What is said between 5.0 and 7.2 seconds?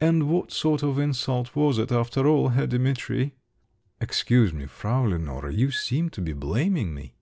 Lenore, you seem to be blaming me."